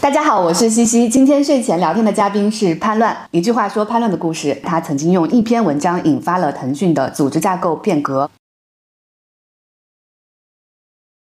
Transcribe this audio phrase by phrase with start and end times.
[0.00, 1.08] 大家好，我是西西。
[1.08, 3.16] 今天睡前聊天的嘉宾是潘乱。
[3.32, 8.30] 一句话说潘乱的故事，他曾经用一篇文章引发了腾讯的组织架构变革。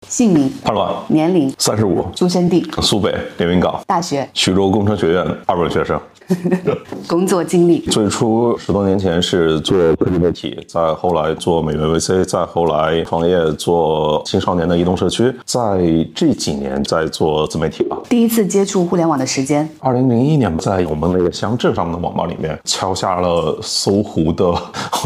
[0.07, 5.99] 姓名：潘乱，年龄：三十五，出生地：苏北连云港，大学：徐州工程学院二本学生。
[7.07, 15.79] 工作经历：最初十多年前是做科技媒体，再后来做美元 VC，再后来创业做青少年的移动社区，在
[16.13, 17.97] 这几年在做自媒体吧。
[18.09, 24.53] 第一次接触互联网的时间：二零零一年，在我们那个乡镇上的网吧里面敲下了搜狐的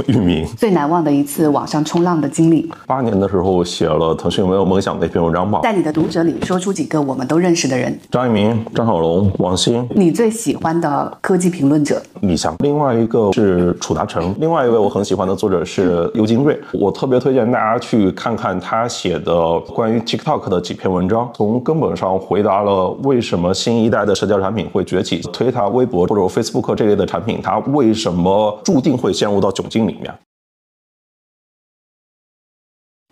[0.07, 0.45] 域名。
[0.57, 5.59] 最难忘的一次网上冲浪的经历：八年的时候写了《腾讯没有梦想》那篇文章吧。
[5.61, 9.87] 在你的读者里说出几个我们都认识的人：张一鸣、张小龙、王兴。
[9.95, 11.10] 你最喜欢的？
[11.19, 30.13] 科技评论者李翔，另外一个是楚达成，另外一位我很喜欢的作者是尤金瑞，我特别推荐大家去看看他写的关于 TikTok 的几篇文章，从根本上回答了为什么新一代的社交产品会崛起，推他微博或者 Facebook 这类的产品，它为什么注定会陷入到窘境里面。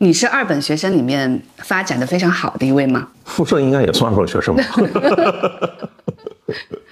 [0.02, 3.10] 你是二本学生里面发展的非常好的一位吗？
[3.26, 4.64] 辐射应该也算二本学生吧。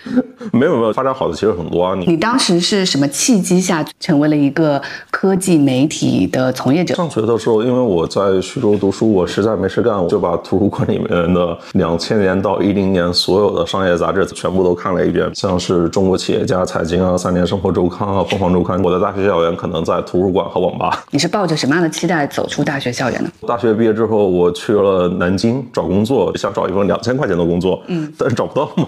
[0.53, 1.95] 没有没有，发展好的其实很多啊。
[1.95, 6.95] 你你当时是什么契机下成为了一个科技媒体的从业者？
[6.95, 18.80] 上学的时候，因为我在徐州读书，我实在没事干，我就把图书馆里面的两千年到一零年所有的商业杂志全部都看了一遍，像是《中国企业家》、《财经》啊、《三联生活周刊》啊、《凤凰周刊》。
[18.83, 21.03] 我的大学校园可能在图书馆和网吧。
[21.11, 23.30] 你是抱着什么样的期待走出大学校园的？
[23.47, 28.88] 大学毕业之后，我去了南京找工作，想找一份两千块钱的工作，嗯，但是找不到嘛。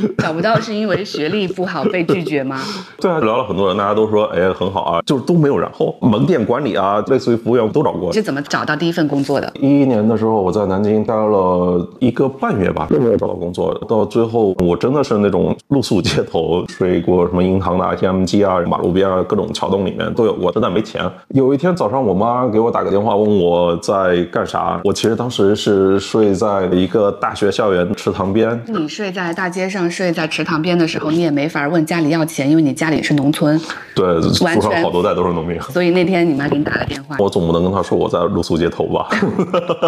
[0.18, 2.60] 找不到是因为学历不好被拒绝吗？
[3.00, 5.94] 对啊，聊了很多人，大家都说哎很好啊，就是都没有然后。
[6.00, 8.12] 门店管理啊，类似于服务员都找过。
[8.12, 9.52] 是怎么找到第一份工作的？
[9.60, 13.74] 一一年的时候，我在南京待了一个半月吧，都没有找到工作。
[13.88, 21.02] 到最后，我真的是那种露宿街头，睡过什么银行的 ATM 机啊，马路边啊，各种桥洞里面都有过，真的没钱。
[21.28, 24.80] 有一天早上，我妈给我打个电话，问我在干啥。
[24.84, 28.60] 我其实当时是睡在一个大学校园池塘边。
[28.66, 33.60] 你睡在大街上，睡在池塘边的时候，你也没法问家里要钱，因为你家里是农村。
[33.94, 35.60] 对，祖上好多代都是农民。
[35.62, 39.08] 所以那天你妈给你打个电话，我总不能跟她说我在露宿街头吧。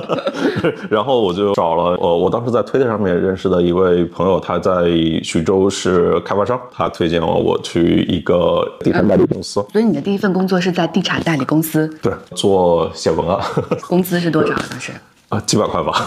[0.91, 4.85] 然后我就找了，呃，我当时在推特上面认识的一位朋友，他在
[5.23, 9.65] 徐州是开发商，他推荐了我去一个地产代理公司。
[9.73, 11.89] 所以你的第一份工作是在地产代理公司？
[12.01, 13.39] 对，做写文案。
[13.89, 14.55] 工资是多少？
[14.71, 14.93] 当时？
[15.29, 16.07] 啊，几百块吧。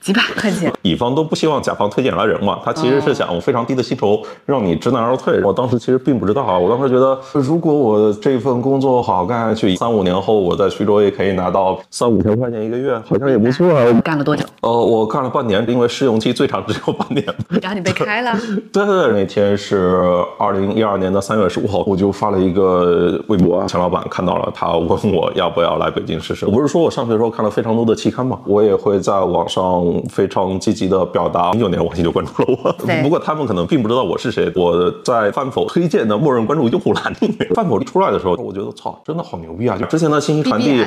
[0.00, 5.42] 几百块钱，乙方都不希望甲方推荐来人嘛，他其实是想用非常低的薪酬让你知难而退。
[5.42, 14.00] 我当时其实并不知道啊，我当时觉得如果我这份工作好好干下去，三五年后我在徐州也可以拿到三五千块钱一个月，好像也不错啊。
[14.02, 14.44] 干了多久？
[14.62, 17.24] 呃，我干了半年，因为试用期最长只有半年。
[17.60, 18.32] 然后你被开了？
[18.72, 20.02] 对对对，那天是
[20.38, 26.46] 二零一二年的三月十五号，我就发了一个微博，钱老板看到了，他问我要不要来北京试试。
[26.46, 30.50] 我不是说我上学的时候看了非常多的期刊嘛，我也会在网上非常。
[30.60, 32.72] 积极的表达，零九年王鑫就关注了我。
[33.02, 34.52] 不过他们可能并不知道我是谁。
[34.54, 39.76] 我在饭否推荐的默认关注用户栏里面，饭否一出来的时候，我觉得操，真的好牛逼啊！
[39.78, 40.84] 就之前的信息传递。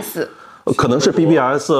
[0.77, 1.71] 可能是 BBS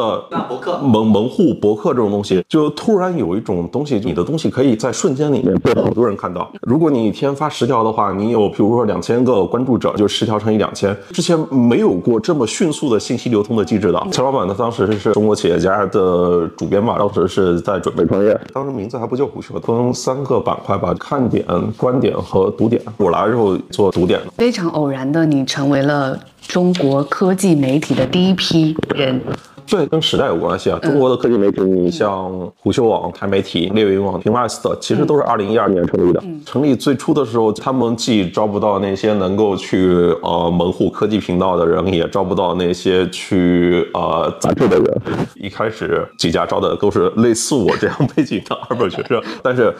[0.47, 6.51] 博客门门户博客这种东西，就突然有一种东西，你的东西可以在瞬间里面被好多人看到。
[6.61, 14.01] 如果你一天发十条的话，你有比如说两千个关注者，就十条乘以两千，之前没有过这么迅速的信息流通的机制的。
[14.11, 21.45] 钱老板他当时是中国企业家的主编嘛，当时是在准备创业，当时名字还不叫虎嗅，分三个板块吧，看点、
[21.77, 22.81] 观点和读点。
[22.97, 26.19] 我来之后做读点非常偶然的，你成为了。
[26.47, 29.19] 中国科技媒体的第一批人，
[29.65, 30.77] 对，跟时代有关系啊。
[30.79, 36.23] 中国的科技媒体，你像虎嗅网、台媒体、猎云网、Pinterest，其实都是二零一二年成立的。
[36.45, 45.01] 成立最初的时候，他们既招不到那些能够去呃门户科技频道的人，也招不到那些去呃杂志的人。
[45.35, 49.73] 一开始几家招的都是类似我这样背景的二本学生，但是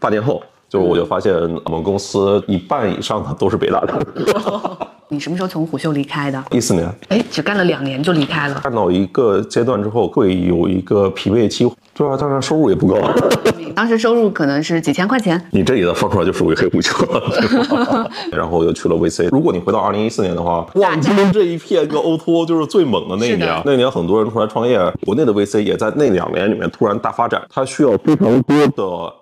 [0.00, 1.32] 半年后，就我就发现
[1.66, 4.06] 我们公司一半以上的都是北大的。
[5.08, 6.44] 你什么时候从虎嗅离开的？
[6.50, 6.92] 一四年。
[7.08, 8.60] 哎，只干了两年就离开了。
[8.64, 11.70] 干到一个阶段之后，会有一个疲惫期。
[11.96, 12.96] 对啊，当然收入也不高。
[13.74, 15.40] 当时收入可能是几千块钱。
[15.50, 18.10] 你这里的放出来就属于黑虎嗅了。
[18.32, 19.28] 然后又去了 VC。
[19.30, 23.62] 如果你回到二零一四年的话，望京这一片跟 O to O 就是最猛的那一年。
[23.64, 27.42] 那年很多人出来创业，国内的 VC 也在那两年里面突然大发展。
[27.50, 28.66] 它需要非常多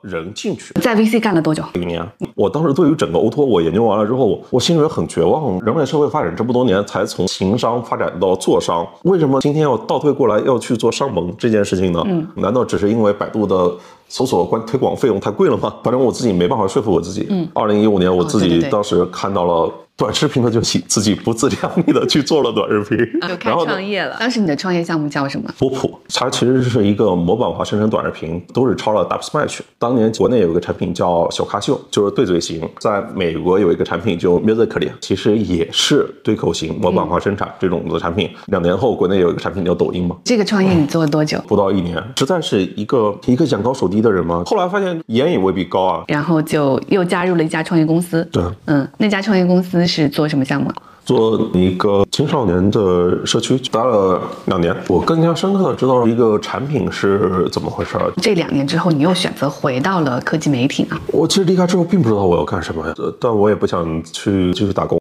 [0.02, 0.72] 的人进去。
[0.80, 1.62] 在 VC 干了多久？
[1.74, 2.04] 一年。
[2.34, 5.58] 我当时对于整个 O to O 我研究完了之后，我心里面很绝望。
[5.64, 12.00] 人类社会发展这么多年，才从情商发展到做商，为什么今天要倒退过来要去做商盟这件事情呢？
[12.06, 12.63] 嗯，难道？
[12.64, 13.70] 得只是因为百度的
[14.08, 15.74] 搜索关推广费用太贵了吗？
[15.84, 17.26] 反正我自己没办法说服我自己。
[17.28, 19.70] 嗯，二零一五年我自己当时看到了。
[19.96, 22.98] 短视频的就自自己不自量力的去做了短视频，
[23.28, 24.16] 就开创业了。
[24.18, 25.48] 当时你的创业项目叫什么？
[25.56, 29.60] 波普，它其实是一个模板化生成短视频，都是抄了 Dubsmash。
[29.78, 38.28] 当年国内有一个产品叫小咖秀，就是对嘴型；在美国有一个产品叫 Musical.ly，其实也是对口型模板化生产这种的产品。
[38.46, 40.16] 两年后，国内有一个产品叫抖音嘛。
[40.24, 41.40] 这个创业你做了多久？
[41.46, 44.42] 不到一年，实在是一个一个眼高手低的人嘛。
[44.46, 48.24] 后来发现眼也未必高啊，然后就又加入了一家创业公司。
[48.32, 50.70] 对，嗯，那家创业公司是做什么项目？
[51.04, 57.98] 做一个青少年的社区，待了两年，我更加深刻的知道一个产品是怎么回事。
[58.22, 60.96] 这两年之后，你又选择回到了科技媒体呢？
[61.08, 64.98] 我其实离开之后并不知道我要干什么呀，但我也不想去继续打工。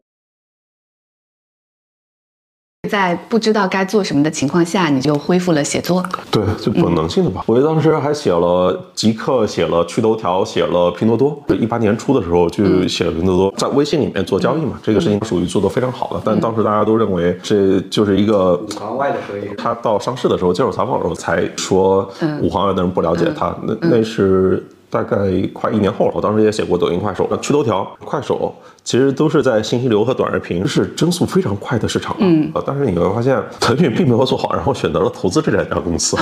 [2.94, 6.00] 在不知道该做什么的情况下，你就恢复了写作。
[6.30, 7.42] 对，就本能性的吧。
[7.44, 11.36] 我当时还写了极客，写了趣头条，写了拼多多。
[11.48, 16.22] 一八年初的时候就写了拼多多，在微信里面做交易嘛，这个事情属于做的非常好的。
[16.24, 19.52] 但当时大家都认为这就是一个五环外的生意。
[19.58, 22.08] 他到上市的时候接受采访的时候才说，
[22.40, 23.52] 五行外的人不了解他。
[23.64, 25.18] 那那是大概
[25.52, 26.12] 快一年后了。
[26.14, 28.54] 我当时也写过抖音、快手、趣头条、快手。
[28.84, 36.16] 其实都是在信息流和短视频是增速非常快的市场，嗯，但是你会发现腾讯并没有做好，然后选择了投资这两家公司，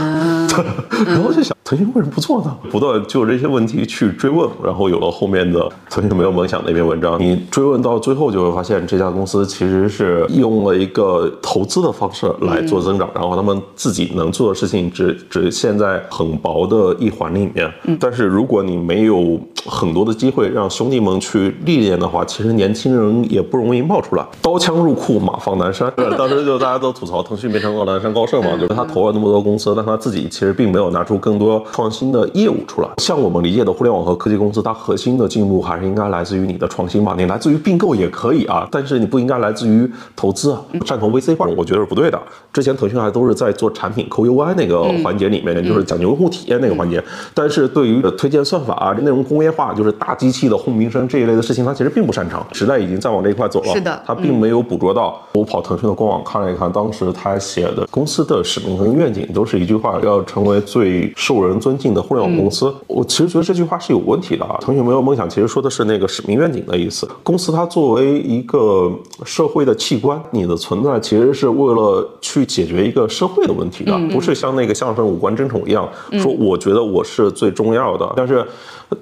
[1.05, 2.57] 然后就想腾讯为什么不做呢？
[2.71, 7.21] 不断就这些问题去追问，然后有了后面的腾讯没有梦想那篇文章。
[7.21, 17.69] 你追问到最后就会发现这家公司其实是用了一个投资的方式来做增长，然后他们自己能做的事情只只限在很薄的一环里面。
[17.99, 22.52] 但是如果你没有很多的机会让兄弟们去历练的话，其实。
[22.53, 25.93] 年轻人也不容易冒出来，刀枪入库，马放南山。
[26.17, 32.89] 当时就大家都吐槽腾讯变成了南山高盛嘛，就是他投了那么多公司，但他自己其实并没有拿出更多创新的业务出来。
[32.99, 37.15] 像我们理解的互联网和科技公司，它核心的进步还是应该来自于你的创新吧？
[37.17, 42.21] 你来自于并购也可以啊，但是你不应该来自于投资啊，战投 VC 化，我觉得是不对的。
[42.53, 47.03] 之前腾讯还都是在做产品抠 UI 那个环节里面，就是讲究用户体验那个环节，
[47.35, 52.42] 但是对于推荐算法啊、内容工业化，就是大机器的轰鸣声这一类的事情，它其实并不擅长。
[52.53, 55.21] 时代已经在往这一块走了，是的，他并没有捕捉到。
[55.35, 62.75] 我跑腾讯的官网看了一看，当时他写的公司的使命和愿景都是一句话：要成为最受人尊敬的互联网公司。
[62.87, 64.59] 我其实觉得这句话是有问题的啊。
[64.61, 67.09] 腾讯没有梦想，其实说的是那个使命愿景的意思。
[67.23, 68.91] 公司它作为一个
[69.25, 75.89] 社会的器官，你的存在其实是为了去解决一个社会的问题的，不是像那个相声五官争宠一样
[76.19, 78.47] 说我觉得我是最重要的，但是。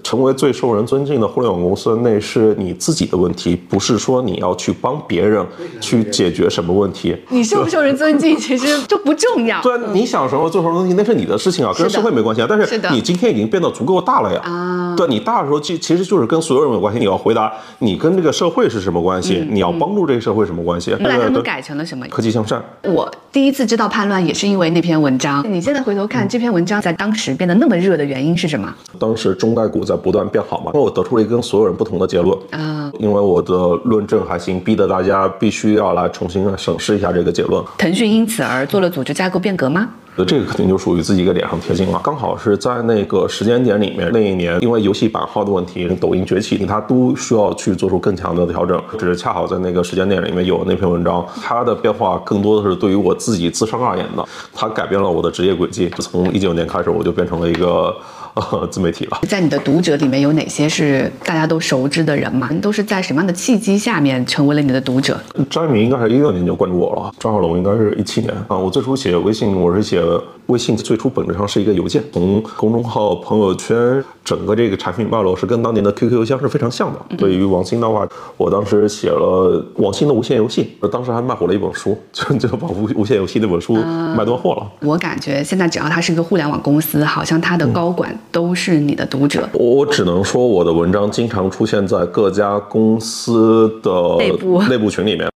[0.04, 3.29] 成为最受人尊敬的互联网公司，那是你自己的问题，
[3.68, 5.44] 不是说你要去帮别人
[5.80, 7.16] 去解决什么问题。
[7.28, 9.60] 你受不受人尊敬其实就不重要。
[9.60, 12.46] 对，你想什么做什么东西那是你的事情啊，跟社会没关系啊。
[12.48, 14.40] 但是你今天已经变得足够大了呀。
[14.44, 14.94] 啊。
[14.96, 16.98] 对，你大的时候，其其实就是跟所有人有关系。
[16.98, 19.44] 你要回答，你跟这个社会是什么关系？
[19.50, 20.92] 你要帮助这个社会什么关系？
[20.94, 22.06] 后来他们改成了什么？
[22.08, 22.62] 科技向善。
[22.84, 25.44] 我第一次知道叛乱也是因为那篇文章。
[25.52, 28.72] 你现在回头看这篇文章，在当时变得那么热的原因是什么？
[28.98, 29.80] 当时中概股。
[29.90, 30.70] 在不断变好嘛？
[30.74, 33.52] 我得出了一个跟所有人不同的结论啊，因为我的
[33.84, 37.62] 论证还行，逼得大家必须要来重新审视一下这个结论。
[37.78, 39.88] 腾讯因此而做了组织架构变革吗？
[40.26, 41.98] 这个肯定就属于自己一个脸上贴金了。
[42.04, 48.78] 刚好是在那个时间点里面，那一年因为游戏版号的问题，抖音崛起，它都需要去做出更强的调整。
[48.98, 54.22] 只是恰好在那个时间点里面有那篇文章，它的变化更多的是对于我自己自身而言的，
[54.52, 55.90] 它改变了我的职业轨迹。
[55.98, 57.96] 从一九年开始，我就变成了一个。
[58.70, 62.50] 自媒体了，在你的读者里面有哪些是大家都熟知的人吗？
[62.60, 65.18] 都是在什么样的契机下面成为了你的读者？
[65.48, 68.56] 张一鸣应该是一六年就关注我了，张小龙应该是一七年啊。
[68.56, 70.02] 我最初写微信，我是写
[70.46, 77.00] 微信最初本质上是一个邮件，从公众号、朋友圈，整个这个产品脉络是跟当年的 QQ 邮箱是非常像的。
[77.16, 83.74] 对于王兴的话，我当时写了王兴的无限游戏，当时还卖火了一本书， 就就把无无限游戏那本书
[84.16, 84.70] 卖断货了。
[84.82, 88.16] 我感觉现在只要它是一个互联网公司，好像它的高管。
[88.30, 95.28] 都是你的读者，我只能说我的文章经常出现在各家公司的内部内部群里面。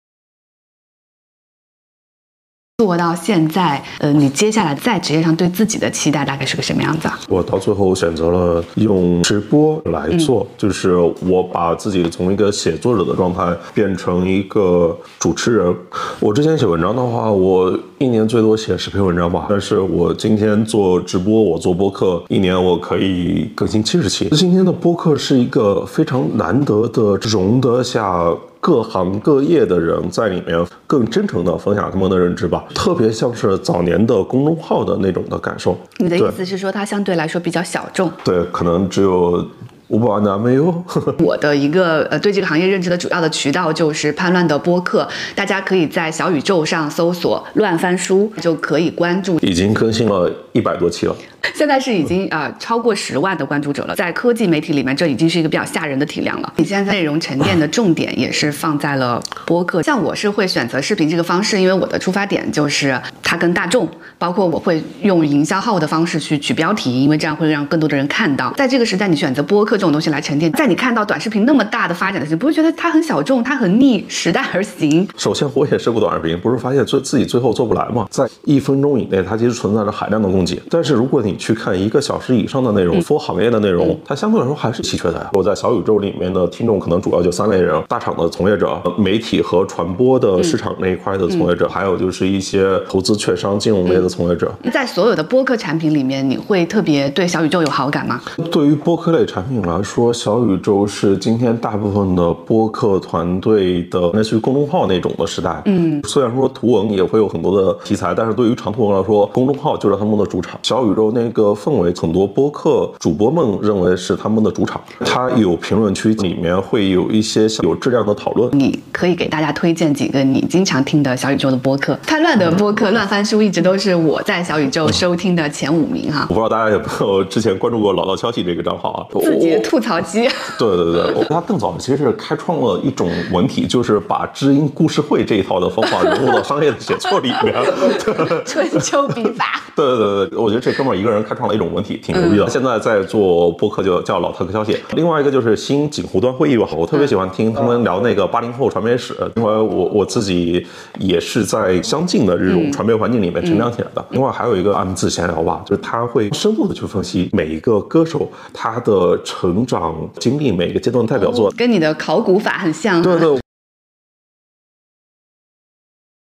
[2.84, 7.18] 做到现在，呃，你接下来在职业上对自己的期待大概是个什么样子啊？
[7.30, 10.94] 我到最后选择了用直播来做，就是
[11.26, 15.74] 我把自己从一个写作者的状态变成一个主持人。
[16.20, 24.28] 我之前写文章的话，我一年最多写十篇文章吧，但是我今天做直播，我做播客，一年我可以更新七十期。
[24.28, 28.30] 今天的播客是一个非常难得的容得下。
[28.60, 35.76] 各行各业的人在里面更真诚的分享他们的认知吧，特别像是早年的公众号的那种的感受。
[35.98, 38.10] 你的意思是说，它相对来说比较小众？
[38.24, 39.46] 对，可能只有。
[39.88, 40.74] 五百万的 MAU，
[41.22, 49.38] 我的一个呃对这个行业认知的主要的渠道就是叛乱的播客，大家可以在小宇宙上搜索“乱翻书”就可以关注。
[49.40, 51.14] 已经更新了一百多期了。
[51.54, 56.50] 现在是已经呃超过十万的关注者了，在科技媒体里面，这已经是一个比较吓人的体量了。
[56.56, 63.86] 你现在内容沉淀的重点也是放在了播客，像我是会选择视频这个方式，因为我的出发点就是它跟大众，
[64.16, 68.50] 包括我会用营销号的方式去取标题，因为这样会让更多的人看到。
[68.56, 75.06] 在这个时代，你选择播客这种东西来沉淀，在你看到短视频那么大的发展的时候，不会觉得它很小众，它很逆时代而行。
[75.16, 78.06] 首先，我也试过短视频，不是发现最自己最后做不来吗？
[78.10, 82.20] 在一分钟以内，它其实存在着海量的供给，但是如果你去看一个小。
[82.24, 85.28] 时以上的内容，for 行业的内容，它相对来说还是稀缺的呀。
[85.34, 94.50] 我在小宇宙里面的听众可能主要就三类人：大厂的从业者、媒体和传播的市场那一块的从业者，还有就是一些投资、券商、金融类的从业者。
[94.72, 98.18] 在所有的播客产品里面，你会特别对小宇宙有好感吗？
[98.50, 105.62] 对于播客类产品来说，小宇宙是今天大部分的播客团队的类似于公众号那种的时代。
[105.64, 110.60] 嗯，虽然说图文也会有很多的题材，但是对于长图文来说，公众号就是他们的主场。
[110.62, 111.94] 小宇宙那个氛围。
[112.04, 118.50] 很多播客主播们认为是他们的主场，它有评论区里面会有一些有质量的讨论。
[118.52, 121.98] 你可以给大家推荐几个你经常听的小宇宙的播客。
[122.06, 126.26] 叛乱的播客乱翻书一直都是我在小宇宙收听的前五名哈。
[126.28, 129.06] 我不知道大家有没有之前关注过老道消息这个账号啊？
[129.22, 130.28] 自己的吐槽机。
[130.58, 137.54] 对 对对，他更早其实是开创了一种文体，就是把知音故事会这一套的方法融入到商业的写作里面。
[138.44, 139.60] 春秋笔法。
[139.74, 141.94] 对对对对，我觉得这哥们儿一个人开创了一种文体。
[142.04, 144.76] 挺牛逼的，现在在做播客就叫老特克消息。
[144.92, 150.64] 另外一个就是新锦湖端会议吧，我特别喜欢听他们聊那个八零后传媒史，因为我我自己
[150.98, 154.04] 也是在相近的这种传媒环境里面成长起来的。
[154.10, 163.02] 另外还有一个 M 字闲聊吧，就是他会深度的去分析每一个歌手他的成长经历，每个阶段代表作，跟你的考古法很像。
[163.02, 163.43] 对对。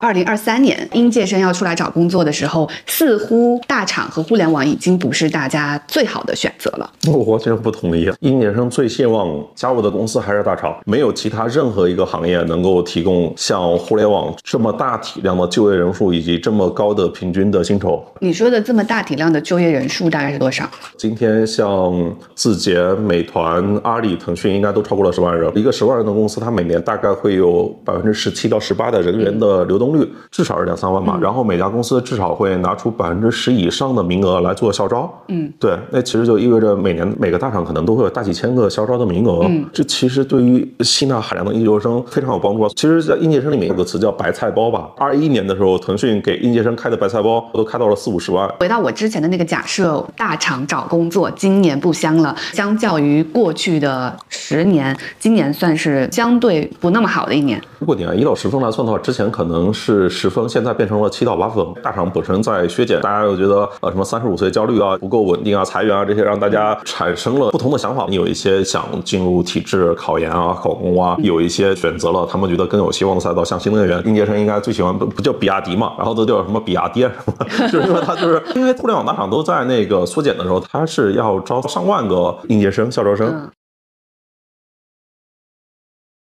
[0.00, 6.88] 二零二三年，应届生要出来找工作的时候，似乎大厂和互联网已经不是大家最好的选择了。
[7.11, 8.09] 我完全不同意。
[8.21, 18.00] 应届生最希望加入的公司还是大厂，没有其他任何一个行业能够提供像互联网这么大体量的就业人数以及这么高的平均的薪酬。
[18.21, 20.64] 你说的这么大体量的就业人数大概是多少？
[20.97, 25.50] 今天像字节、美团、阿里、腾讯应该都超过了十万人。
[25.57, 29.88] 一个十万人的公司，它每年大概会有百分之十七到十八的人员的流动。
[29.92, 35.12] 率至少是两三万吧，然后每家公司至少会拿出百分之十以上的名额来做校招。
[35.28, 39.47] 嗯，对，那其实就意味着每年每个大厂可能都会有大几千个校招的名额。
[39.49, 42.68] 嗯，这其实对于吸纳海量的应届生非常有帮助。
[42.71, 44.88] 其实，在应届生里面有个词叫“白菜包”吧。
[44.97, 48.49] 二一年的时候，腾讯给应届生开的白菜包都开到了四五十万。
[48.61, 57.61] 回到我之前的那个假设，大厂找工作今年不香了，相较于过去的十年，今年算是相对不那么好的一年。
[57.78, 61.64] 如果你按一到十分来算的话，之前可能是十分，现在变成了七到八分。
[61.82, 68.06] 大厂本身在削减，大家又觉得呃什么三十五岁焦虑啊，不够稳定啊，裁员啊这些，让大家产生了不同的想法。
[68.08, 74.02] 你有一些想进入体制考研啊、考公啊，有一些选择了他们觉得更有希望的赛道，像新能源。
[74.04, 83.49] 应届生应该最喜欢不不叫比亚迪嘛，然后都叫什么比亚迪什么， 就是因为他就是因为互联网大厂都在那个缩减的时候，他是要招上万个应届生、校招生。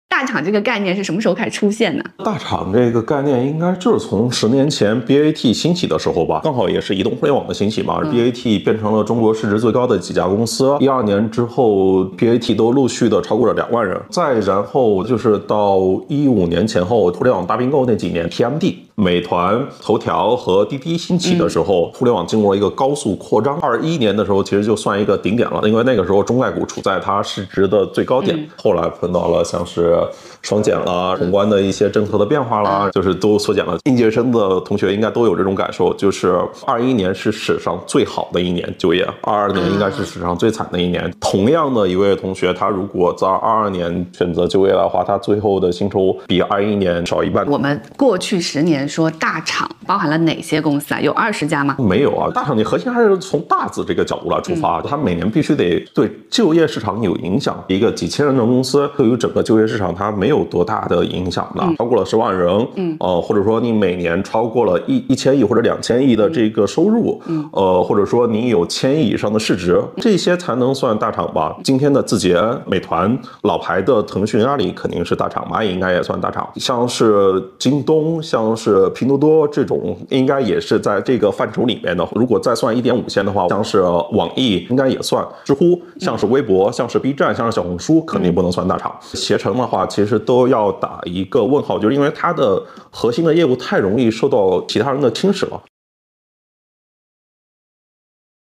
[0.10, 2.04] 大厂这个概念是什么时候开始出现的？
[2.24, 10.76] 大厂这个概念应该就是从十年前 BAT 兴起的时候吧，刚好也是移动互联网的兴起嘛，BAT 变成了中国市值最高的几家公司。
[10.80, 14.02] 一二年之后，BAT 都陆续的超过了两万人。
[14.10, 18.87] 再然后就是到一五年前后，互联网大并购那几年，TMD。
[19.00, 23.56] 美团、头条和滴滴兴起的时候，互联网经过了一个高速扩张。
[23.60, 28.50] 二一年的时候，其实就算一个顶点了，因为那个时候中概股处在它市值的最高点。
[28.56, 29.96] 后来碰到了像是
[30.42, 33.78] 双减啦、宏观的一些政策的变化啦，就是都缩减了。
[33.86, 36.36] 应届生的同学应该都有这种感受，就是
[36.66, 41.14] 二一年是史上最好的一年就业，二二年应该是史上最惨的一年。
[41.20, 47.48] 同样的一位同学，他如果在二二年选择就业的话，他最后的薪酬比二一年少一半。
[47.48, 48.87] 我们过去十年。
[48.88, 51.00] 人说大厂包含了哪些公司啊？
[51.02, 51.76] 有二十家吗？
[51.78, 57.62] 没有啊，大厂你核心还是从大字这个角度来出发，它每年必须得对就业市场有影响。
[57.68, 71.56] 一个几千人的公司对于整个就业市场它没有多大的影响的，超过了十万人，嗯，呃，或者说你每年超过了一一千亿或者两千亿的这个收入，嗯，呃，或者说你有千亿以上的市值，这些才能算大厂吧？
[71.64, 82.08] 今天的字节、美团、老牌的腾讯、阿里肯定是大厂，蚂蚁应该也算大厂，像是京东、像是呃拼多多这种，应该也是在这个范畴里面的。
[82.14, 88.96] 如果再算一点五线的话，像是网易应该也算，知乎、像是微博、像是 B 站、像是小红书，肯定不能算大厂。
[89.02, 95.60] 携程的话，其实都要打一个问号，就是因为它的核心的业务太容易受到其他人的侵蚀了。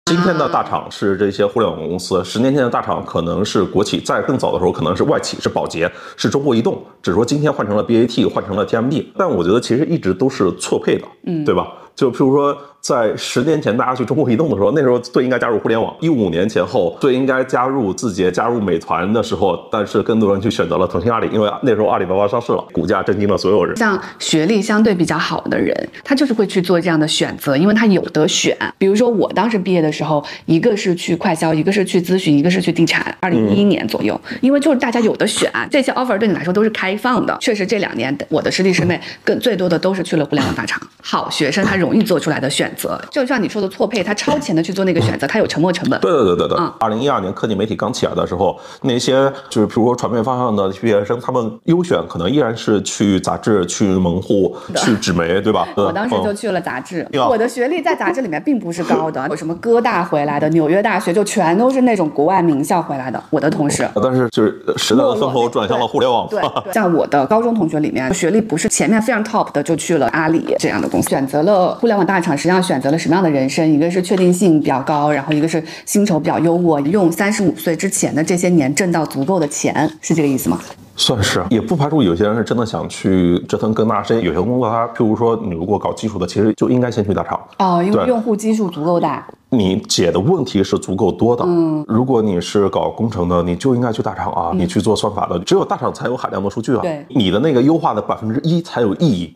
[0.06, 11.72] 今天的大厂是这些互联网公司，十年前的大厂可能是国企，在更早的时候可能是外企，是保洁，是中国移动，只是说今天换成了 BAT，换成了 TMD，但我觉得其实一直都是错配的，嗯，对吧？
[11.94, 12.56] 就譬如说。
[12.80, 23.76] 在十年前，大家去中国移动的时候， 那时候最应该加入互联网；一五年前后，最应该加入字节、加入美团的时候，但是更多人去选择了腾讯、阿里，因为那时候阿里巴巴上市了，股价震惊了所有人。
[23.76, 28.56] 像学历相对比较好的人，他就是会去做这样的选择，因为他有得选。
[28.78, 33.14] 比如说我当时毕业的时候，一个是去快销，一个是去咨询，一个是去地产。
[33.20, 37.36] 二零一一年左右，因为就是大家有的选，这些 offer 对你来说都是开放的。
[37.40, 40.80] 确实这两年我的师弟师妹 更最多的都是去了互联网大厂。
[41.02, 43.50] 好学生他容易做出来的选择，就像你。
[43.50, 45.98] 说的错配，他超前的去做那个选择，他有沉没成本。
[45.98, 46.56] 对对对对对。
[46.78, 55.66] 二零一二年科技媒体刚起来的时候，那些就是比如说传媒方向的毕业生，他们优选可能依然是去杂志、去门户、去纸媒，对吧？
[55.74, 57.04] 我当时就去了杂志。
[57.28, 63.20] 我的学历在杂志里面并不是高的，有什么哥大回来的、纽约大学，就全都是那种国外名校回来的。
[63.30, 66.28] 我的同事，但是就是时代的风口转向了互联网。
[66.28, 66.40] 对，
[66.72, 73.50] 像我的高中同学里面，学历不是前面非常 top 的，就去了阿里这样的公司，选择了互联网大厂，实际上选择了什么样的人？
[73.50, 80.60] 生一个是确定性比较高，然后一个是薪酬比较优渥，用三十五岁之前的这些年挣到足够的钱，是这个意思吗？
[80.94, 84.02] 算是，也不排除有些人是真的想去折腾更大。
[84.02, 91.42] 些有些工作，他譬如说你如果搞技术的，其实就应该先去大厂哦，因为用户基数足够大，你解的问题是足够多的。
[91.46, 99.34] 嗯，如果你是搞工程的，你就应该去大厂啊，你去做算法的，只有大厂才有海量的数据啊，对，你的那个优化的百分之一才有意义。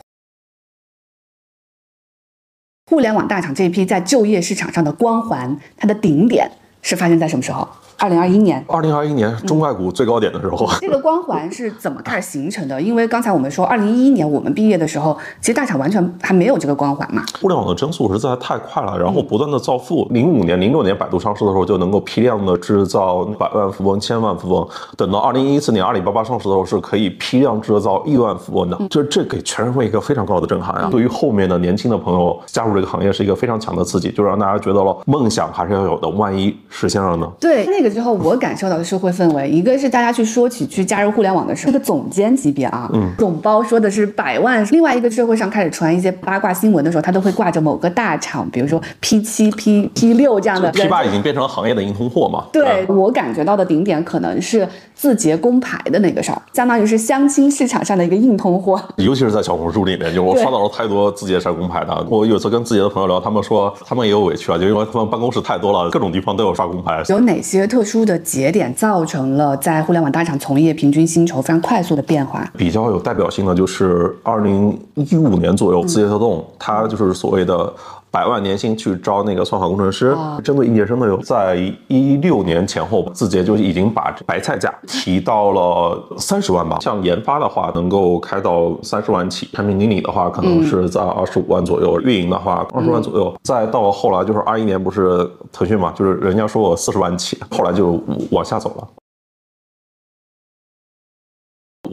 [2.94, 6.48] 互联网大厂这一批在就业市场上的光环，它的顶点
[6.80, 7.68] 是发生在什么时候？
[7.98, 12.80] 二零二一年，二零二一年中概股最高点的时候， 这个光环是怎么开始形成的？
[12.80, 17.22] 因为刚才我们说，二零一一年我们毕业的时候，其实大厂完全还没有这个光环嘛。
[17.40, 20.06] 互联网的增速实在太快了，然后不断的造富。
[20.10, 24.66] 零五年、零六年百度上市的时候，就能够批量的制造百万富翁、千万富翁。
[24.96, 28.78] 等到二零一四年阿里巴巴上市的时候，是可以批量制造亿万富翁的。
[28.88, 30.88] 就这给全社会一个非常高的震撼啊！
[30.90, 36.08] 对于后面的年轻的朋友加入这个行业是一个非常强的刺激，就让大家觉得了梦想还是要有的。
[36.14, 37.28] 万一实现了呢？
[37.40, 38.64] 对，那个之后我感受。
[38.64, 44.66] 到的社会氛围，一个是大家去说起去加入互联网的时候，这个总监级别啊，嗯，总包说的是百万。
[44.70, 50.70] 另外一个社会上开始传一些八卦新闻的时候，他都会挂着某个大厂，比如说 P 七、P P 六这样的。
[50.72, 52.46] P 八已经变成了行业的硬通货嘛？
[52.54, 58.80] 对我感觉到的顶点可能是字节工牌的那个事儿，相当于是相亲市场上的一个硬通货。
[58.96, 62.06] 尤其是在小红书里面，就我刷到了太多字节晒工牌的。
[62.08, 67.02] 我有次跟字节的朋友聊，他们说他们也有委屈啊，就因为他们办公室太多了，各种地方都有刷工牌。
[67.08, 69.24] 有哪些特殊的节点造成？
[69.36, 77.72] 了在互联网大厂从业平均薪酬非常快速的变化，比较有代表性的就是二零一五年左右，字节跳动它就是所谓的
[78.14, 81.56] 百万年薪去招那个算法工程师，针对应届生的有，在
[81.88, 86.78] 一六年前后，字节就已经把白菜价提到了三十万吧。
[86.80, 93.34] 像研发的话，能够开到三十万起；产品经理的话，可能是在二十五万左右；运营的话，二十万左右。
[93.42, 98.00] 再到后来就是二一年，不是腾讯嘛，就是人家说我四十万起，后来就
[98.30, 99.03] 往下走了。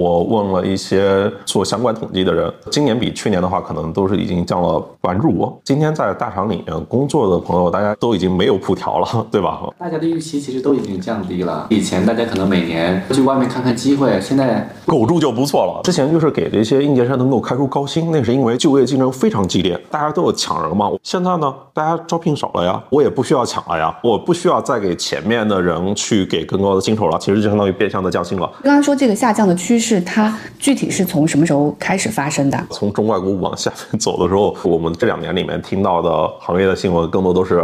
[0.02, 5.56] 我问了一些做相关统计的人，今年比去年的话，可能都是已经降了百分之五。
[5.64, 9.62] 今天在大厂里面工作的朋友，大家都已经没有普条了， 对吧？
[9.78, 11.68] 大家的预期其实都已经降低了。
[11.70, 15.82] 以前大家可能每年去外面看看机会，现在苟住就不错了。
[15.84, 20.90] 之前就是给这些应届生能够开出高薪，那是因为就业竞争非常激烈，大家都有抢人嘛。
[21.04, 28.52] 现在呢，大家招聘少了呀，我也不需要抢了呀，我不需要再给前面的人去给更高的薪酬了，其实就相当于变相的降薪了。
[28.64, 29.91] 刚刚说这个下降的趋势。
[29.96, 32.66] 是它具体是从什么时候开始发生的？
[32.70, 37.62] 从中外股往下面走的时候，我们这两年里面听到的行业的新闻，更多都是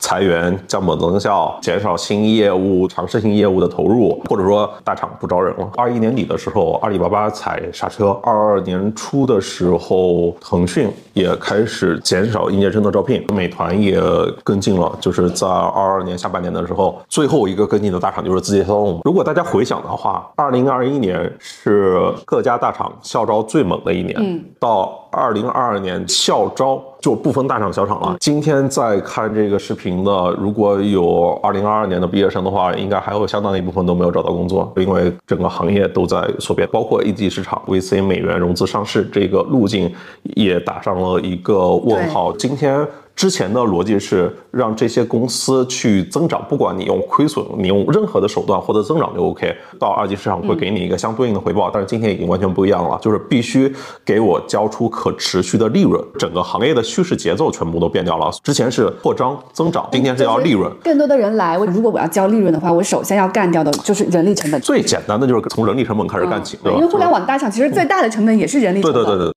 [0.00, 5.70] 裁员、降本增效、减少新业务、尝试性业务的投入，或者说大厂不招人了。
[5.76, 14.00] 二一年底的时候，阿里巴巴踩刹车；二二年初的时候，腾讯也开始减少应届生的招聘，美团也
[14.42, 14.90] 跟进了。
[15.00, 19.00] 就是在二二年下半年的时候，最后一个跟进的大厂就是字节跳动。
[19.04, 26.82] 如果大家回想的话，二零二一年是各家大厂校招最猛的一年，嗯，到二零二二年校招。
[27.00, 28.14] 就不分大厂小厂了。
[28.20, 39.90] 今天在看这个视频的，如果有二零二二年的毕业生的话，应该还有相当一部分都没有找到工作，因为整个行业都在缩编，包括一级市场 VC 美元融资上市这个路径
[40.36, 42.30] 也打上了一个问号。
[42.32, 42.86] 今天。
[43.20, 49.54] 之前的逻辑是让这些公司去增长，不管你用亏损，你用任何的手段获得增长就 OK。
[49.78, 53.70] 到二级市场会给你一个相对应的回报，但是今天已经完全不一样了，就是必须
[54.06, 56.02] 给我交出可持续的利润。
[56.18, 58.30] 整个行业的叙事节奏全部都变掉了。
[58.42, 60.72] 之前是扩张增长，今天是要利润。
[60.82, 64.58] 更多的人来，我如果我要交利润的话，我首先要干掉的就是人力成本。
[64.62, 66.78] 最简单的就是从人力成本开始干起，对吧？
[66.78, 69.04] 因为互联网大厂其实最大的成本也是人力成本。
[69.04, 69.34] 对对对对。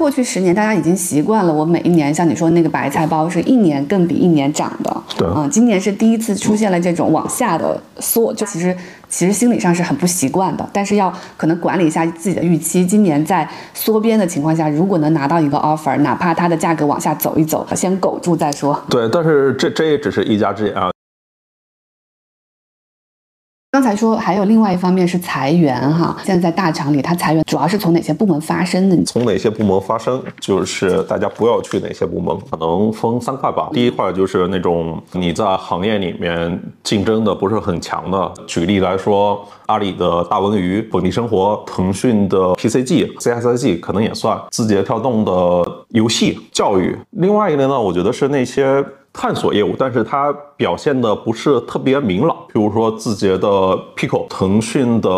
[0.00, 1.52] 过去十年，大家已经习惯了。
[1.52, 4.96] 我每一年像你说那个白菜包，是一年更比一年涨的。
[5.18, 8.74] 对，嗯，今年是第一次出现了这种往下的缩，就其实
[9.10, 10.66] 其实心理上是很不习惯的。
[10.72, 12.86] 但是要可能管理一下自己的预期。
[12.86, 18.82] 今年在缩编的情况下，如果能拿到一个 offer，哪怕它的价格往下走一走，先苟住再说。
[18.88, 20.90] 对，但是这这也只是一家之言啊。
[23.80, 29.04] 刚才说还有另外一方面是裁员哈，现在在大厂里，它裁员主要是从哪些部门发生的？
[29.04, 33.70] 从哪些部门发生，就是大家不要去哪些部门，可能分三块吧。
[33.72, 45.32] 第一块就是那种你在行业里面竞争的不是很强的，举例来说，阿里的大文娱、本地生活、腾讯的 PCG、CSIG 可能也算，字节跳动的
[45.88, 46.94] 游戏、教育。
[47.12, 48.84] 另外一类呢，我觉得是那些。
[49.12, 52.36] 探索业务，但是它表现的不是特别明朗。
[52.52, 53.48] 比如说字节的
[53.96, 55.08] Pico，腾讯的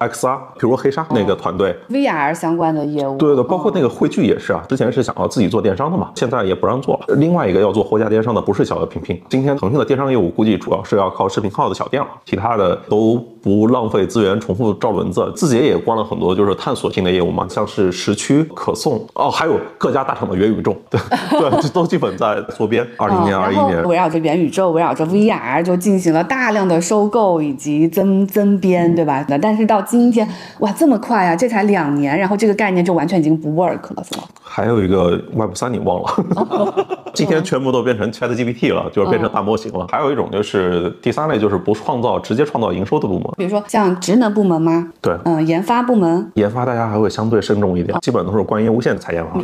[0.00, 4.64] XR，比如说黑鲨那个团队，VR 相关的业务，对的，包括那个汇聚也是啊。
[4.68, 7.14] 之前是想要自己做电商的嘛，现在也不让做了。
[7.18, 15.32] 另外一个要做货架电商的不是小额平平，今天腾讯的电商业务估计主要是要靠视频号的小店了，其他的都不浪费资源重复照轮子。
[15.36, 21.00] 字节也关了很多就是探索性的业务嘛，像是时区可送哦，还有各家大厂的元宇宙，对
[21.30, 22.84] 对，这都基本在缩编。
[22.96, 23.36] 二零年。
[23.36, 29.22] 二一年围绕着元宇宙，围绕着 VR，就进行了大量的收购以及增增编，对吧？
[29.28, 30.26] 那但是到今天，
[30.60, 31.36] 哇，这么快啊！
[31.36, 34.24] 这才两年，然后这个概念就完全已经不 work 了，是吗？
[34.52, 36.86] 还有一个 Web 三，你忘了？
[37.14, 39.86] 今天全部都变成 Chat GPT 了，就是变成大模型了。
[39.88, 44.88] 还有一种就是第三类，就是不创造，直接创造营收的部门，比如说像职能部门吗？
[45.00, 49.40] 对，嗯，研发部门，研发大家还会相对慎重一点，基本都是关于无线采研发。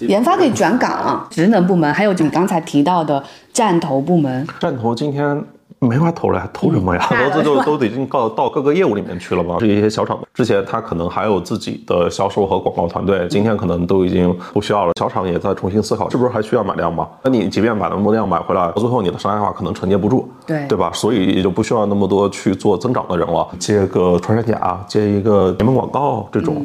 [0.00, 3.22] 研发可以转岗，职能部门还有就你刚才提到的。
[3.52, 5.44] 战投部门，战投今天
[5.86, 7.04] 没法投了，呀，投什么呀？
[7.08, 9.58] 投资就都已经到到各个业务里面去了嘛。
[9.58, 14.92] 是一些小厂，之前他可能还有自己的销售和广告团队，今天可能都已经不需要了。
[14.98, 17.08] 小厂也在重新思考，是不是还需要买量嘛？
[17.24, 20.90] 那你即便把那么多量买回来，到最后你的商业化可能承接不住，对对吧？
[20.94, 26.64] 所以也就不需要那么多去做增长的人了，接个穿山甲，接一个联盟广告这种。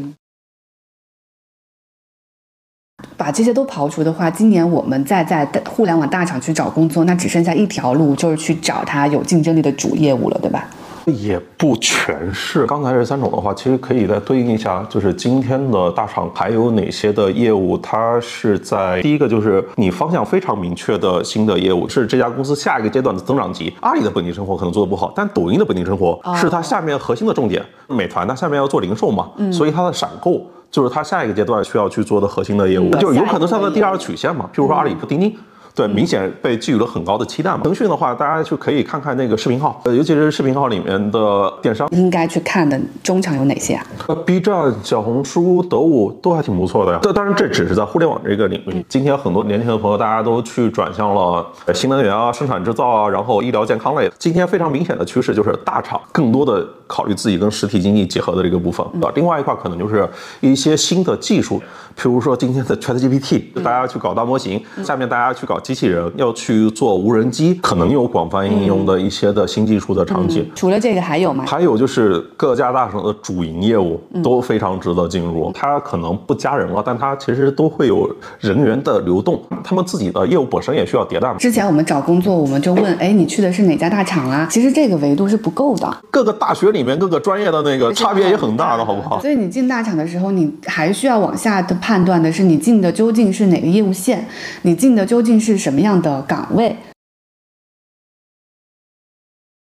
[3.17, 10.67] 把这些都刨除的话，今年我们再在互联网大厂去找工作，那只剩下一条路，就是去找它有竞争力的主业务了，对吧？
[11.08, 12.65] 也不全是。
[12.65, 23.73] 刚才这三种的话，其实可以再对应一下，就是今天的大厂还有哪些的业务，它是在第一个就是你方向非常明确的新的业务，是这家公司下一个阶段的增长级。
[23.80, 27.65] 阿里的本地生活可能做的不好，但抖音的本地生活是它下面核心的重点。
[27.88, 30.45] 美团它下面要做零售嘛，所以它的闪购。
[30.69, 35.36] 就是它下一个阶段需要去做的核心的业务，就是有可能是它的第二曲线嘛，譬如说阿里、钉钉。
[35.78, 37.60] 对，明显被寄予了很高的期待嘛。
[37.63, 43.86] 腾讯的话，大家就可以看看那个视频号，呃，尤其是视频号里面的电商，应该去看的中场有哪些啊？
[44.08, 47.00] 呃，B 站、小红书、得物都还挺不错的呀。
[47.04, 48.84] 这当然这只是在互联网这个领域。
[48.90, 54.16] 今天很多年轻的朋友，大家都去转向了新能源啊、生产制造啊，然后医疗健康类的。
[54.18, 58.84] 今天非常明显的趋势就是大厂更多的考虑自己跟实体经济结合的这个部分。
[59.00, 60.10] 啊，另外一块可能就是
[60.40, 61.62] 一些新的技术，
[61.96, 65.60] 譬如说今天的 ChatGPT，大家去搞大模型，下面大家去搞。
[65.67, 70.49] 机器人，要去做无人机，可能有广泛应用的一些的新技术的场景。
[70.56, 71.43] 除了这个还有吗？
[71.45, 81.36] 还有就是各家大厂的主营业务都非常值得进入，它可能不加人了，但它其实都会有人员的流动，他们自己的业务本身也需要迭代嘛。
[81.38, 84.47] 之前我们找工作，我们就问，哎，你去的是哪家大厂啊？
[84.49, 85.97] 其实这个维度是不够的。
[86.10, 89.19] 各个大学里面各个专业的那个差别也很大的，好不好？
[89.19, 94.25] 所以你进大厂的时候，你还需要往下的判断的是，你进的究竟是哪个业务线，
[94.62, 96.76] 你进的究竟是什么样的岗位。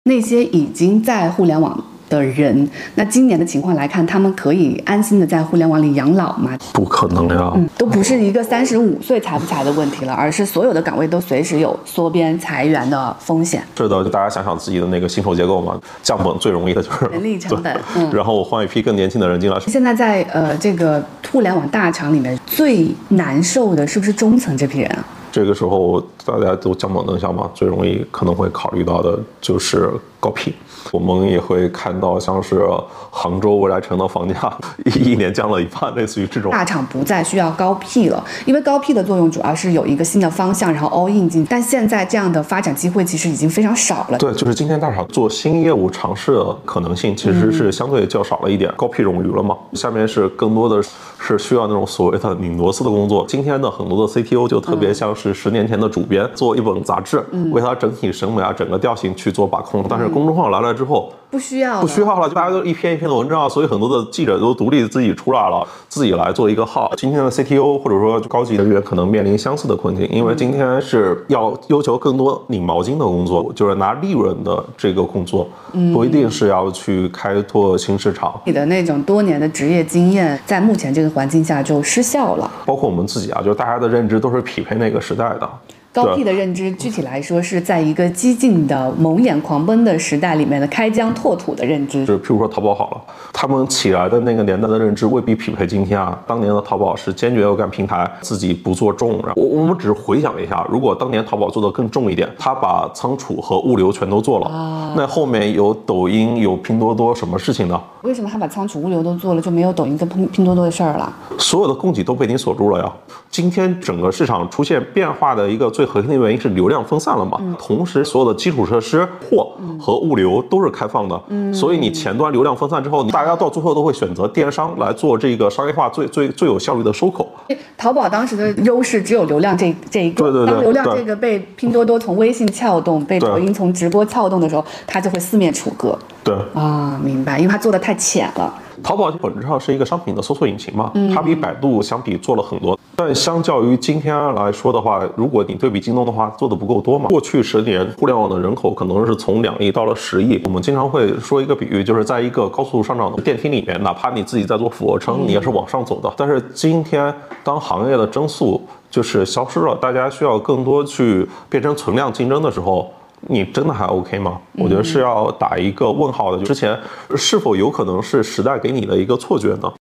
[0.05, 6.57] 那些已经在互联网的人，那今年的情况来看，他们可以安心的在互联网里养老吗？
[6.73, 13.63] 不可能呀，嗯，都不是一个三十五岁裁不裁的问题了，而是所有的岗位都随时有缩编裁员的风险。
[13.77, 19.61] 是的，就大家想想自己的那个薪酬结构嘛，降本最容易的就是人力成本，嗯，然后我换一批更年轻的人进来。
[19.61, 25.05] 现在在呃这个互联网大厂里面最难受的是不是中层这批人啊？
[25.31, 30.53] 这个时候大家都降本增效嘛，最容易可能会考虑到的就是高品。
[30.93, 32.67] 我们也会看到，像是
[33.11, 34.35] 杭州未来城的房价
[34.85, 36.51] 一一年降了一半，类似于这种。
[36.51, 41.47] 大厂不再需要高 P 了，因为高 P 的作用主要是有一个新的方向，然后 all in 进。
[41.49, 44.19] 但现在这样的发展机会其实已经非常少了。
[44.19, 49.57] 对，就是今天大厂做新业务尝试的可能性其实是相对较少了一点，高 P 冗余了嘛。
[49.75, 50.83] 下面是更多的
[51.19, 53.25] 是需要那种所谓的拧螺丝的工作。
[53.29, 59.85] 今天的很多的 CTO 就特别像是十年前的主编，做一本杂志，为它整体审美啊、整个调性去做把控。
[59.89, 61.13] 但是公众号来了之后。
[61.31, 66.91] 不需要，不需要了，就大家都一篇一篇的文章，所以很多的记者都独立自己出来了，自己来做一个号。
[66.97, 75.47] 今天的 CTO 或者说高级人员可能面临相似的困境，因为今天是要要求更多拧毛巾的工作，就是拿利润的这个工作，
[75.93, 78.41] 不一定是要去开拓新市场。
[78.47, 82.51] 你的那种多年的职业经验，在目前这个环境下就失效了。
[82.65, 85.47] 包括我们自己啊，就是大家的认知都是匹配那个时代的。
[85.91, 92.05] 高 P 的认知，具体来说是在一个激进的、蒙眼狂奔的时代里面的开疆拓土的认知。
[92.05, 93.01] 就譬如说淘宝好了，
[93.33, 96.17] 他们起来的那个年代的认知未必匹配今天啊。
[96.27, 99.19] 当年的淘宝是坚决要干平台，自己不做重。
[99.35, 107.81] 我我们只是回想一下，如果当年淘宝做的更重一点，他把仓储和物流全都做了，那后面有抖音、有拼多多，什么事情呢？
[108.03, 111.13] 为什么他把仓储、物流都做了，就没有抖音跟拼拼多多的事儿了？
[111.39, 112.93] 所有的供给都被你锁住了呀。
[113.31, 117.39] 今天整个市场出现变化的一个最核心的原因是流量分散了嘛？
[117.57, 121.23] 同时，所有的基础设施、货和物流都是开放的，
[121.55, 127.29] 所以你前端流量分散之后，大家到最后都会选择电商来做这个商业化最最最有效率的收口。
[127.77, 130.45] 淘宝当时的优势只有流量这这一个。
[130.45, 135.97] 当流量这个被拼多多从微信撬动，被抖音从直播撬动的时候，它就会四面楚歌。
[136.25, 138.53] 对啊，明白，因为它做的太浅了。
[138.83, 147.09] 淘宝本质上是一个商品的搜索引擎嘛，它比百度相比做了很多，但相较于今天来说的话，如果你对比京东的话，做的不够多嘛。
[147.09, 150.41] 过去十年，互联网的人口可能是从两亿到了十亿。
[150.45, 156.13] 我们经常会说一个比喻，就是在一个高速上涨的电梯里面，哪怕你自己在做俯卧撑，你也是往上走的。
[156.17, 158.61] 但是今天，当行业的增速
[158.91, 162.91] 就是消失了，大家需要更多去变成存量竞争的时候。
[163.23, 164.41] 你真的还 OK 吗？
[164.55, 166.39] 我觉得是要打一个问号的。
[166.39, 166.79] 就之前
[167.17, 169.73] 是否有可能是时代给你的一个错觉呢？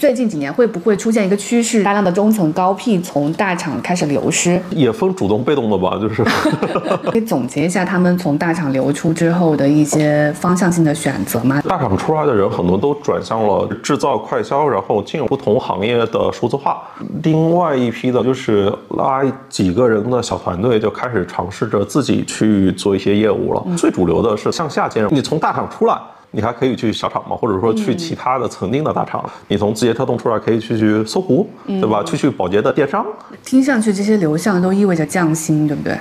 [0.00, 4.62] 最近几年会不会出现一个趋势，大量的中层高 P 从大厂开始流失？
[4.70, 6.22] 也分主动被动的吧，就是。
[7.10, 11.60] 可以总结一下他们从大厂流出之后的一些方向性的选择吗？
[11.62, 16.80] 大厂出来的人很多都转向了制造快销，然后进入不同行业的数字化。
[17.24, 23.66] 另外一批的就是拉几个人的小团队，就开始尝试着自己去做一些业务了。
[23.76, 25.98] 最主流的是向下兼容，你从大厂出来。
[26.30, 29.24] 你还可以去小厂嘛，或者说去其他的曾经的大厂。
[29.48, 32.02] 你从字节跳动出来，可以去去搜狐，对吧？
[32.04, 33.04] 去去宝洁的电商。
[33.42, 35.98] 听上去这些流向都意味着降薪，对不对？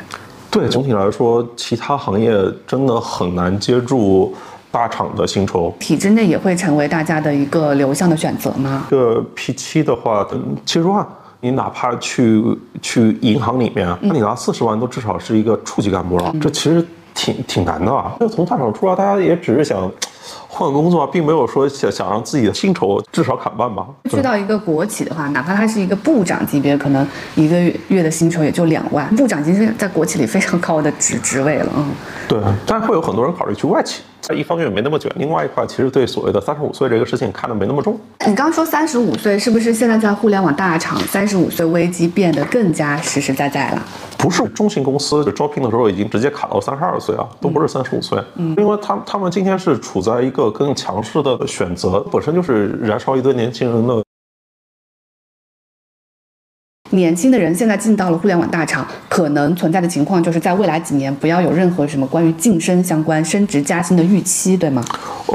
[0.52, 2.34] 对，总体来说，其他行业
[2.66, 4.36] 真的很难接住
[4.70, 5.74] 大厂的薪酬。
[5.80, 8.86] 体制内也会成为大家的一个流向的选择吗？
[8.90, 10.28] 这个 P 七的话，
[10.66, 11.08] 七十万，
[11.40, 12.44] 你哪怕去
[12.82, 16.36] 去银行里面，那你拿四十万都至少是一个处级干部了。
[16.42, 18.16] 这其实挺挺难的啊。
[18.20, 19.90] 就从大厂出来，大家也只是想。
[20.48, 23.86] 换工作并没有说想想让自己的薪酬至少砍半吧。
[24.10, 29.13] 去到一个国企的话，哪怕他是一个部长级别，可能一个月的薪酬也就两万。
[29.16, 31.92] 部长已经是在国企里非常高的职职位了，嗯。
[32.28, 34.02] 对，但是会有很多人考虑去外企。
[34.34, 38.00] 一方面没那么卷，另外一块其实对所谓的三十五岁这个事情看得没那么重。
[38.26, 43.82] 你刚刚说三十五岁，是不是现在在互联网大厂，三十五岁危机变得更加实实在在了？
[44.18, 48.20] 不是中型公司招聘的时候已经直接卡到三十二岁啊，都不是三十五岁。
[48.36, 54.07] 嗯，因为他他们今天是处在一个更强势的选择，本身就是燃烧一堆年轻人的。
[56.91, 64.84] 年轻的人现在进到了互联网大厂，可能存在的情况就是在未来几年不要有任何什么关于晋升相关、升职加薪的预期，对吗？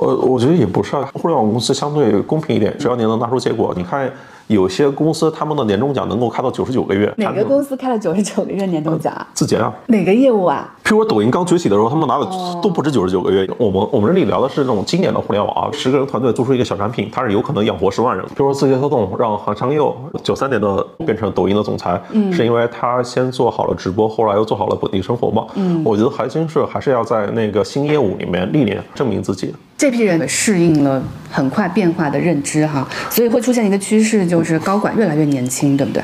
[0.00, 3.74] 呃，我觉得也不是啊，互联网公司相对公平一点，只要你能拿出结果。
[3.76, 4.10] 你看，
[4.52, 9.26] 有些公司他们的年终奖能够开到九十九个月，哪个公司开了九十九个月年终奖啊？
[9.34, 10.68] 字节啊，哪个业务啊？
[10.84, 12.26] 譬如说抖音刚崛起的时候，他们拿的
[12.62, 13.48] 都不止九十九个月。
[13.58, 18.24] 我们我们这里聊的是这种经典的互联网啊，十个人团队做出一个小产品，它是有可能养活十万人。
[18.26, 25.46] 譬如说字节跳动让韩商佑九三年的变成抖音的总裁，嗯，是因为他先做好了直播，后来又做好了本地生活嘛。
[25.54, 29.54] 嗯，我觉得核心是还是要在那个新业务里面历练，证明自己。
[29.82, 36.00] 这批人适应了很快变化的认知哈，所以会出现一个趋势，就是高管越来越年轻，对不对？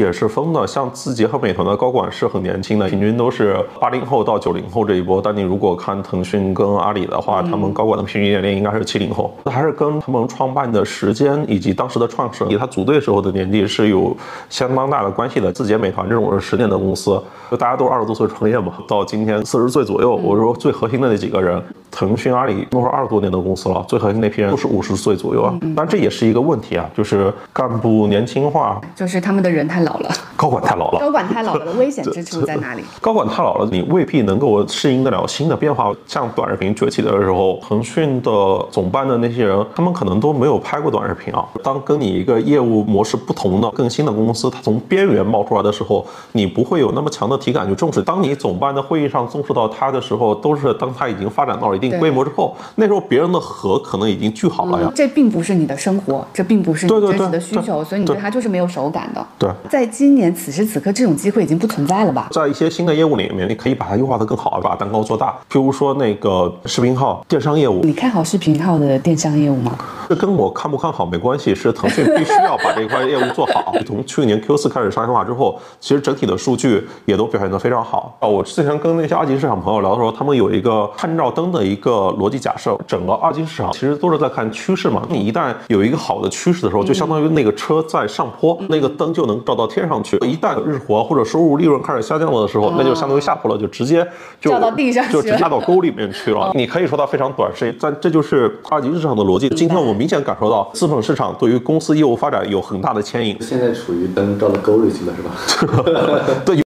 [0.00, 5.20] 也是疯的，像字节和美团的高管是很年轻的，平均都是八零后到九零后这一波。
[5.22, 14.16] 但你如果看腾讯跟阿里的话，他们高管的平均年龄应该是七零后，那还是跟他们创办的时间以及当时的创始人以及他组队时候的年纪是有
[14.48, 15.52] 相当大的关系的。
[15.52, 20.14] 字节、美团这种是十年的公司，就大家都是二十多岁创业嘛，到今天四十岁左右。
[20.14, 25.54] 我说最核心的那几个人，腾讯、阿里都是二十多年的公司了，最核心那批人都是五十岁左右啊。
[25.76, 30.10] 但这也是一个问题啊，就是干部年轻化，就是他们的人太老了。
[30.36, 32.82] 高管太老了，高管太老了的危险之处在哪里？
[33.00, 35.92] 高管太老了，你未必能够适应得了新的变化。
[36.06, 38.30] 像短视频崛起的时候，腾讯的
[38.70, 41.44] 总办的那些人，他们可能都没有拍过短视频啊。
[41.62, 48.00] 当跟你一个业务模式不同的、更新的公司，它从边缘冒出来的时候，你不会有那么强的体感去重视。
[48.00, 54.90] 当你总办的会议上重视到它的时候，都是当它已经发展到了一定规模之后，那时候别人的河可能已经聚好了呀。
[54.94, 59.26] 这并不是你的生活，这并不是你真实的需求，所以你对它就是没有手感的。
[59.38, 60.34] 对，在今年。
[60.34, 62.28] 此时此刻，这种机会已经不存在了吧？
[62.32, 65.36] 在一些新的业务里面，你可以把它优化的更好，把蛋糕做大。
[65.50, 69.78] 譬如说那个视频号电商业务，你看好视频号的电商业务吗？
[70.08, 73.72] 这跟我看不看好没关系，是腾讯必须要把这块业务做好。
[73.86, 78.26] 从去年 Q 四开始商业化之后，其实整体的数据也都表现得非常好啊。
[78.26, 85.02] 我之前跟那些二级市场朋友聊的时候，他们有一个探照灯的一个逻辑假设，整个二级市场其实都是在看趋势嘛。
[85.10, 90.16] 你一旦有一个好的趋势的时候，就相当于那个车在上坡，那个灯就能照到天上去。
[90.18, 94.06] 一旦日活或者收入利润开始下降了的时候，那就相当于下坡了，就直接
[94.40, 96.50] 就掉到地上，就直接掉到沟里面去了。
[96.54, 99.48] 你可以说它非常短视，但这就是二级市场的逻辑。
[99.50, 103.36] 今天我们明显感受到资本市场对于公司业务发展有很大的牵引。
[103.40, 105.14] 现在处于灯照到沟里去了，
[105.46, 105.82] 是吧？
[106.46, 106.60] 对。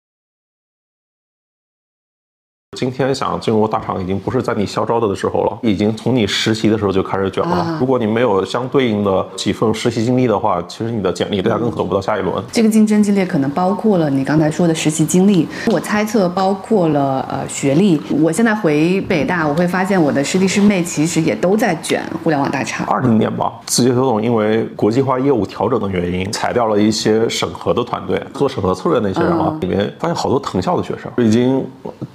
[2.84, 7.78] 今天想进入大厂，已经不是在你校招的的时候了，已经从你实习的时候就开始卷了。
[7.80, 12.44] 如果你没有相对应的几份实习经历的话，其实你的简历压根走不到下一轮。
[12.52, 18.02] 这个竞争激烈，可能包括了你刚才说的实习经历，我猜测包括了呃学历。
[18.22, 22.86] 我现在回北大，我会发现我的师弟师妹其实也都在卷互联网大厂。
[22.88, 31.66] 二零年吧，字节跳动因为国际化业务调整的原因，裁掉了一些审核的团队，做审核策略那些人啊，里面发现好多藤校的学生已经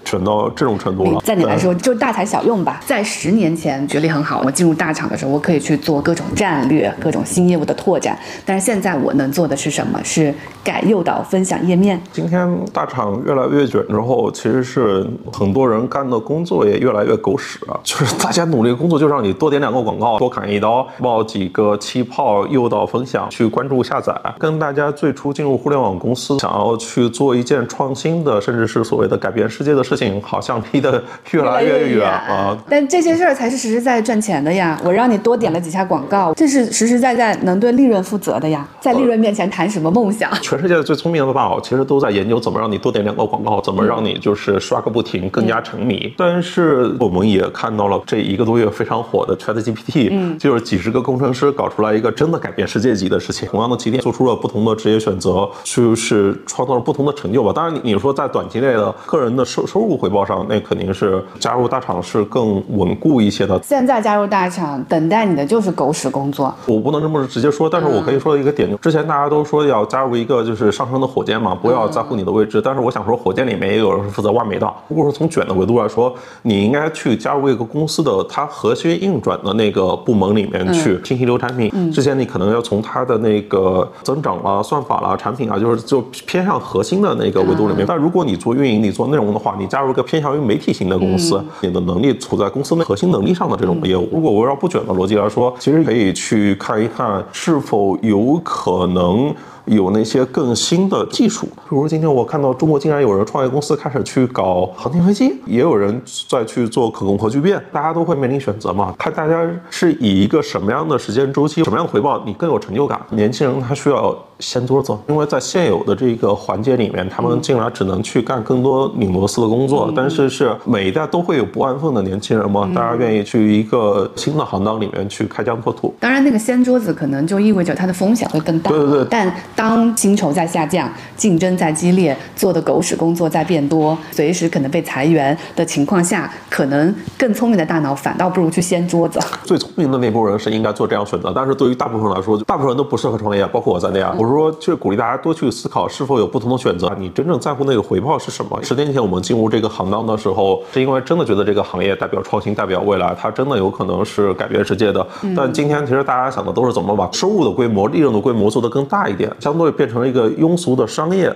[0.05, 0.53] 卷到。
[0.59, 2.81] 这种程度了，在你来说就大材小用吧。
[2.85, 8.19] 在十年前，学历很好，我进入大厂的时候，我可以去做各种战略、各种新业务的拓展。
[8.45, 10.01] 但是现在我能做的是什么？
[10.03, 12.01] 是改诱导分享页面。
[12.11, 17.79] 今天大厂越来越卷之后，其实是很多人干的工作也越来越狗屎了。
[17.85, 24.13] 就是大家努力工作，就让你多点两个广告，多砍一刀，冒几个气泡，诱导分享，去关注下载。
[24.39, 30.38] 跟大家最初进入互联网公司，想要去做一件创新的，甚至是所谓的改变世界的事情，好。
[30.39, 32.57] 好像离得越来越远啊！
[32.71, 34.81] 但这些事儿才是实实在在赚钱的呀！
[34.85, 38.65] 我让你多点了几下广告，这是实实在在能对利润负责的呀！
[38.81, 40.31] 在利润面前谈什么梦想？
[40.41, 46.15] 全世界最聪明的大佬其实都在研究怎么让你多点两个广告，怎么让你就是刷个不停，更加沉迷。
[46.17, 53.49] 但是我们也看到了这一个多月非常火的 ChatGPT，嗯，就是几十个工程师搞出来一个真的改变世界级的事情。
[53.49, 57.53] 同样的起点，做出了不同的职业选择，就是创造了不同的成就吧。
[57.53, 60.19] 当然，你你说在短期内的个人的收收入回报。
[60.29, 63.59] 上那肯定是加入大厂是更稳固一些的。
[63.65, 66.55] 现在加入大厂，等待你的就是狗屎工作。
[66.67, 72.61] 我不能这么直接说，但是我可以说的一个点，就之前大家都说要加入一个就是上升的火箭嘛，不要在乎你的位置。
[72.63, 74.71] 但是我想说，火箭里面也有人是负责挖煤的。
[74.89, 81.71] 如果说从卷的维度来说，你应该去加入一个公司的它核心运转的那个部门里面去，信息流产品。
[81.91, 87.87] 之前你可能要从它的那个增长啦、算法啦、产品啊，就是就偏向核心的那个维度里面。
[87.87, 99.33] 但如果你做运营、你做内容的话，你加入一个偏偏向于媒体型的公司，你的能力处在公司内核心能力上的这种业务，如果围绕不卷的逻辑来说，其实可以去看一看是否有可能。
[99.69, 101.47] 有那些更新的技术。
[101.47, 113.01] 比如今天我看到中国竟然有人创业公司开始去搞航天飞机，也有人在去做可控核聚变，大家都会面临选择嘛，看大家是以一个什么样的时间周期、什么样的回报，你更有成就感。
[113.11, 114.17] 年轻人他需要。
[114.41, 119.93] 掀桌子，因为在现有的这个环节里面，他们竟然只能去干更多拧螺丝的工作。
[119.97, 125.93] 但是是每一代都会有不安分的年轻人嘛，大家愿意去一个新的行当里面去开疆拓土。
[125.99, 128.71] 当然，那个掀桌子可能就意味着它的风险会更大。
[128.71, 129.07] 对对对。
[129.11, 139.19] 但当薪酬在下降，竞争在激烈，做的狗屎工作在变多，随时可能被裁员的情况下，可能更聪明的大脑反倒不如去掀桌子。
[139.43, 144.15] 最聪明的那波人是应该做这样选择，但是对于大部分人来说，大部分人都不适合创业，包括我在内啊。
[144.17, 146.95] 我是说，就是鼓励大家多去思考，是否有不同的选择。
[146.97, 148.63] 你真正在乎那个回报是什么？
[148.63, 155.05] 十年前我们进入这个行当的时候，是因为真的觉得这个行业代表创新，代表未来，它真的有可能是改变世界的。
[155.35, 161.35] 但今天其实大家想的都是怎么把收入的规模、利润的规模做得更大一点，相对变成了一个庸俗的商业。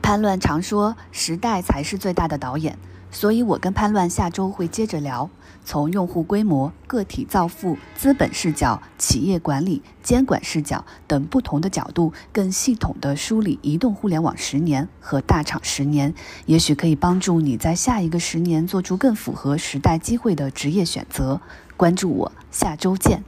[0.00, 2.78] 潘乱常说，时代才是最大的导演，
[3.10, 5.28] 所以我跟潘乱下周会接着聊。
[5.64, 16.14] 从用户规模、个体造富、资本视角、企业管理、监管视角等不同的角度，更系统地梳理移动互联网十年和大厂十年，
[16.46, 21.40] 也许可以帮助你在下一个十年做出更符合时代机会的职业选择。
[21.76, 23.24] 关注我，下周见。